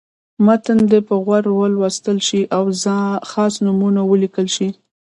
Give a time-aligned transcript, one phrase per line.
[0.45, 2.63] متن دې په غور ولوستل شي او
[3.31, 4.69] خاص نومونه ولیکل شي.